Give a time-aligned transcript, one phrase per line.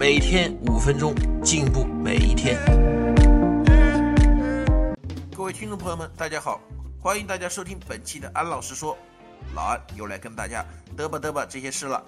[0.00, 1.14] 每天五分钟，
[1.44, 2.58] 进步每一天。
[5.36, 6.58] 各位听众朋友们，大家好，
[7.02, 8.96] 欢迎大家收听本期的安老师说，
[9.54, 10.64] 老安又来跟大家
[10.96, 12.02] 嘚吧嘚吧这些事了。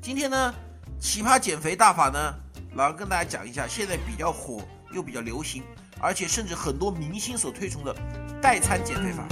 [0.00, 0.54] 今天呢，
[0.98, 2.34] 奇葩减肥大法呢，
[2.72, 4.62] 老安跟大家讲一下现在比较火
[4.94, 5.62] 又比较流行，
[6.00, 7.94] 而且甚至很多明星所推崇的
[8.40, 9.22] 代餐减肥法。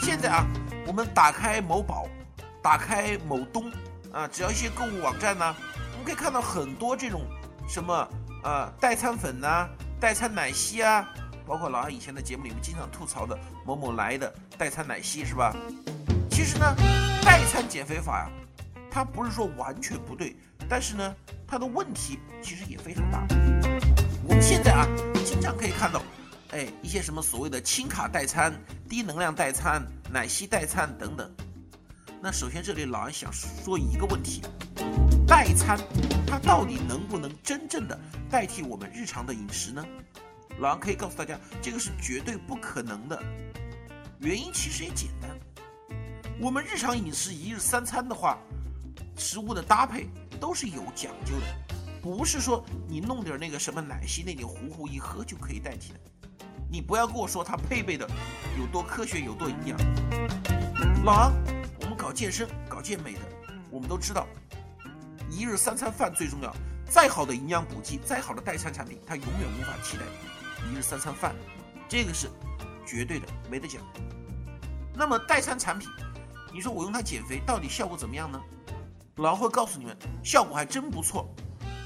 [0.00, 0.44] 现在啊，
[0.84, 2.08] 我们打开某宝，
[2.60, 3.70] 打开某东。
[4.10, 5.54] 啊，只要一些购物网站呢，
[6.08, 7.20] 可以看到很多这种
[7.68, 8.08] 什么
[8.42, 9.68] 呃代餐粉呐、
[10.00, 11.06] 代餐奶昔啊，
[11.46, 15.54] 包括老二以前的节目里面经常吐槽的某某来的代餐奶昔是吧？
[16.30, 16.74] 其实呢，
[17.22, 18.30] 代餐减肥法呀，
[18.90, 20.34] 它不是说完全不对，
[20.66, 21.14] 但是呢，
[21.46, 23.26] 它的问题其实也非常大。
[24.24, 24.88] 我们现在啊，
[25.26, 26.00] 经常可以看到，
[26.52, 28.50] 哎，一些什么所谓的轻卡代餐、
[28.88, 31.30] 低能量代餐、奶昔代餐等等。
[32.22, 34.40] 那首先，这里老安想说一个问题：
[35.28, 35.78] 代餐
[36.26, 39.84] 它到底能不能真正的代替我们日常的饮食呢？
[40.58, 43.22] 老安可以告诉大家，这个是绝对不可能的。
[44.20, 45.30] 原因其实也简单，
[46.40, 48.38] 我们日常饮食一日三餐的话，
[49.16, 50.08] 食物的搭配
[50.40, 51.46] 都是有讲究的，
[52.00, 56.00] 不是说你弄点那个什么奶昔那点糊糊一喝就可以代替的。
[56.70, 58.08] 你不要跟我说它配备的
[58.58, 59.78] 有多科学有多营养，
[61.04, 61.32] 老王，
[61.80, 61.94] 我们。
[61.98, 63.20] 搞健身、搞健美的，
[63.70, 64.26] 我们都知道，
[65.30, 66.54] 一日三餐饭最重要。
[66.90, 70.04] 再好的营养补剂，再好的代餐产品，它永远无法替代
[70.66, 71.34] 一日三餐饭，
[71.86, 72.30] 这个是
[72.86, 73.82] 绝对的，没得讲。
[74.94, 75.86] 那么代餐产品，
[76.50, 78.40] 你说我用它减肥，到底效果怎么样呢？
[79.16, 79.94] 老会告诉你们，
[80.24, 81.28] 效果还真不错，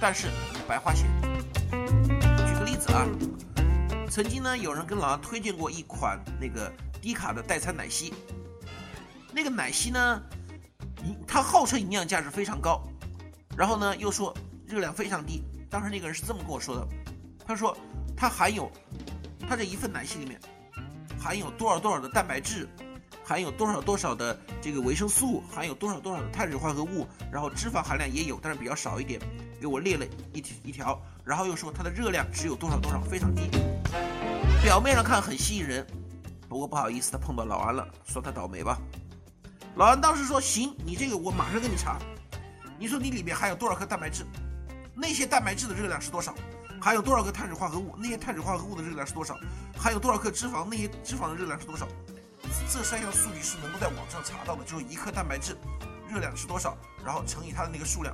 [0.01, 0.29] 但是
[0.69, 1.11] 白花钱。
[2.47, 3.05] 举个例子啊，
[4.09, 8.15] 曾经呢，有人跟老杨推荐过一款那个低卡的代餐奶昔。
[9.33, 10.23] 那个奶昔呢，
[11.27, 12.87] 它号称营养价值非常高，
[13.57, 14.35] 然后呢又说
[14.67, 15.43] 热量非常低。
[15.71, 16.87] 当时那个人是这么跟我说的，
[17.47, 17.77] 他说
[18.17, 18.71] 它含有，
[19.49, 20.41] 它这一份奶昔里面
[21.19, 22.69] 含有多少多少的蛋白质，
[23.25, 29.21] 含有多少多少的这个维生素，含有多少多少的碳水化合物，然后脂肪含量也有，但是比较少一点，
[29.61, 30.05] 给我列了
[30.35, 33.49] 一一条，然后又说它的热量只有多少多少，非常低。
[34.63, 35.87] 表面上看很吸引人，
[36.49, 38.79] 不过不好意思，他碰到老安了，说他倒霉吧。
[39.75, 41.99] 老安当时说：“行，你这个我马上给你查。
[42.83, 44.27] 你说你里面含有多少克蛋白质？
[44.93, 46.35] 那些蛋白质的热量是多少？
[46.81, 47.95] 含有多少克碳水化合物？
[47.97, 49.39] 那些碳水化合物的热量是多少？
[49.79, 50.67] 含有多少克脂肪？
[50.69, 51.87] 那些脂肪的热量是多少？
[52.69, 55.57] 这三项数据是能够在网上查到的，就是一克蛋白质
[56.11, 58.13] 热量是多少，然后乘以它的那个数量。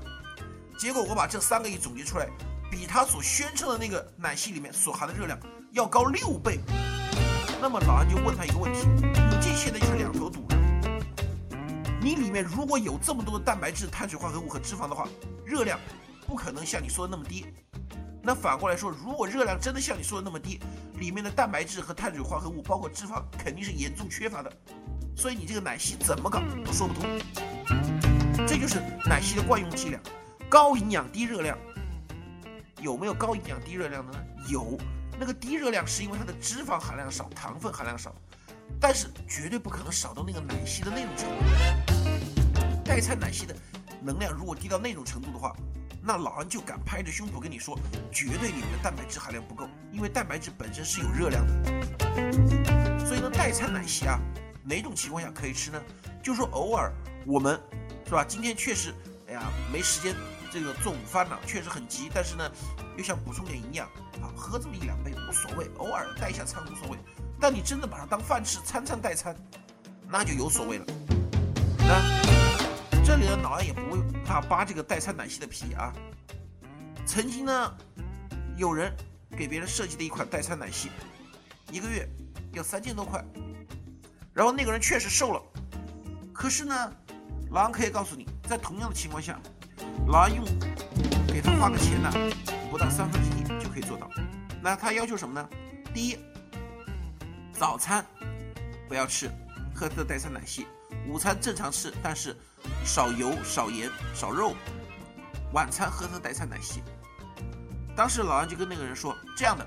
[0.79, 2.29] 结果我把这三个一总结出来，
[2.71, 5.39] 比他所宣称的那个奶昔里面所含的热量
[5.73, 6.61] 要高六倍。
[7.59, 10.47] 那么老安就问他一个问题：你这现在就是两头堵。”
[12.01, 15.09] 你里面如果有这么多的蛋白质、碳水化合物和脂肪的话，
[15.45, 15.79] 热量
[16.27, 17.47] 不可能像你说的那么低。
[18.23, 20.61] 那反过来说，如果热量真的像你说的那么低，
[20.99, 24.53] 里面的蛋白质和碳水化合物，包括脂肪，肯定是严重缺乏的。
[25.17, 27.05] 所以你这个奶昔怎么搞都说不通。
[28.47, 30.01] 这就是奶昔的惯用伎俩：
[30.49, 31.59] 高营养低热量。
[32.81, 34.25] 有没有高营养低热量的呢？
[34.49, 34.79] 有，
[35.19, 38.15] 那个低热量是因为它的脂肪含量少，糖分含量少。
[38.81, 42.83] 但是绝对不可能少到那个奶昔的那种程度。
[42.85, 43.55] 代餐奶昔的
[44.01, 45.55] 能量如果低到那种程度的话，
[46.01, 47.79] 那老安就敢拍着胸脯跟你说，
[48.11, 53.07] 绝对里面的蛋白质含量不够，因为蛋白质本身是有热量的。
[53.07, 54.19] 所以呢，代餐奶昔啊，
[54.65, 55.83] 哪种情况下可以吃呢？
[56.23, 56.93] 就说偶尔
[57.27, 57.61] 我们
[58.07, 58.25] 是吧？
[58.25, 58.95] 今天确实，
[59.27, 60.15] 哎呀，没时间
[60.51, 62.51] 这个做午饭了，确实很急，但是呢，
[62.97, 63.87] 又想补充点营养
[64.23, 66.99] 啊，喝这么一两杯无所谓，偶尔代一下餐无所谓。
[67.41, 69.35] 但你真的把它当饭吃，餐餐代餐，
[70.09, 70.87] 那就有所谓了。
[71.79, 75.93] 那这里的老安也不会怕扒这个代餐奶昔的皮啊。
[77.07, 77.75] 曾经呢，
[78.57, 78.93] 有人
[79.37, 80.91] 给别人设计的一款代餐奶昔，
[81.71, 82.09] 一个月
[82.53, 83.25] 要三千多块，
[84.35, 85.41] 然后那个人确实瘦了。
[86.33, 86.93] 可是呢，
[87.51, 89.41] 老安可以告诉你，在同样的情况下，
[90.09, 90.45] 老安用
[91.29, 92.11] 给他花个钱呢，
[92.69, 94.11] 不到三分之一就可以做到。
[94.61, 95.49] 那他要求什么呢？
[95.95, 96.19] 第一。
[97.59, 98.07] 早餐
[98.89, 99.29] 不要吃，
[99.75, 100.65] 喝的代餐奶昔；
[101.09, 102.37] 午餐正常吃，但是
[102.85, 104.53] 少油、少盐、少肉；
[105.53, 106.81] 晚餐喝的代餐奶昔。
[107.97, 109.67] 当时老安就跟那个人说：“这样的，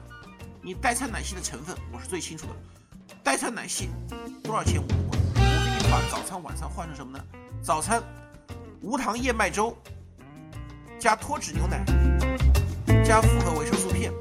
[0.62, 2.54] 你代餐奶昔的成分我是最清楚的。
[3.22, 3.90] 代餐奶昔
[4.42, 4.82] 多少钱？
[4.82, 7.24] 我我我给你把早餐晚餐换成什么呢？
[7.62, 8.02] 早餐
[8.80, 9.78] 无糖燕麦粥
[10.98, 11.84] 加脱脂牛奶
[13.04, 14.14] 加复合维生素片，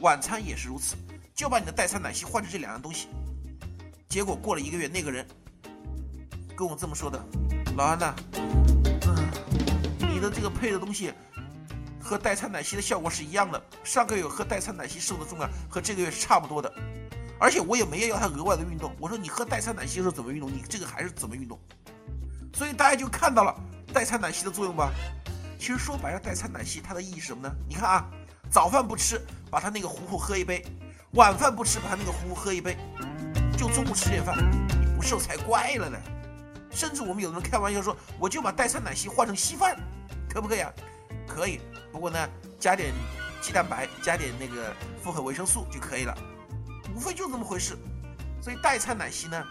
[0.00, 0.96] 晚餐也是如此。
[1.40, 3.08] 就把你的代餐奶昔换成这两样东西。
[4.10, 5.26] 结果过了一个月，那个人
[6.54, 7.18] 跟我这么说的：
[7.78, 9.30] 老安呐，嗯，
[10.00, 11.14] 你的这个配的东西。”
[11.98, 16.70] 和代餐奶昔的效果是一样的，上个月喝代餐奶昔瘦的重量和这个月是差不多的，
[17.38, 18.94] 而且我也没有要他额外的运动。
[18.98, 21.58] 我说你喝代餐奶昔的时候怎么运动，你这个还是怎么运动。
[22.52, 23.54] 所以大家就看到了
[23.94, 24.92] 代餐奶昔的作用吧。
[25.58, 27.54] 其实说白了，代餐奶昔它的意义是什么呢？
[27.66, 28.04] 你看啊，
[28.50, 29.18] 早饭不吃，
[29.50, 30.62] 把它那个糊糊喝一杯；
[31.14, 32.76] 晚饭不吃，把那个糊糊喝一杯，
[33.58, 34.36] 就中午吃点饭，
[34.80, 35.98] 你不瘦才怪了呢。
[36.70, 39.76] 甚至我们有人开玩笑说，我就把代餐奶昔换成稀饭，
[40.32, 40.70] 可不可以啊？
[41.26, 41.60] 可以。
[41.90, 42.28] 不过呢，
[42.60, 42.92] 加点
[43.42, 44.72] 鸡蛋白，加点那个
[45.02, 46.16] 复合维生素就可以了，
[46.94, 47.76] 无非就这么回事。
[48.40, 49.44] 所以代餐奶昔呢，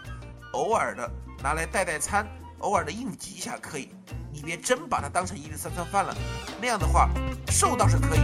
[0.54, 1.10] 偶尔的
[1.42, 2.26] 拿来代代餐，
[2.60, 3.90] 偶尔的应急一下可以。
[4.32, 6.16] 你别真把它当成一日三餐饭了，
[6.58, 7.10] 那样的话
[7.48, 8.20] 瘦倒是可以，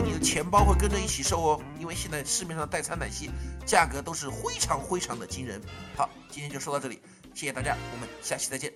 [0.00, 1.60] 你的钱包会跟着一起瘦哦。
[1.78, 3.30] 因为现在市面上代餐奶昔
[3.64, 5.60] 价格都是非常非常的惊人。
[5.96, 7.00] 好，今天就说到这里，
[7.34, 8.72] 谢谢大家，我们下期再见。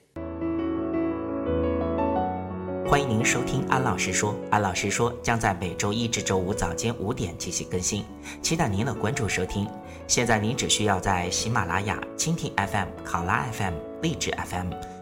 [2.86, 8.04] 欢迎您收听安老师说，安老师说将在每周一至周五早间五点进行更新，
[8.42, 9.66] 期待您的关注收听。
[10.06, 13.72] 现在您只需要在喜马拉雅、蜻蜓 FM、考拉 FM、
[14.02, 14.72] 荔枝 FM、